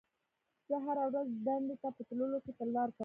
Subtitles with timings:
[0.67, 2.99] زه هره ورځ دندې ته په تللو کې تلوار کوم.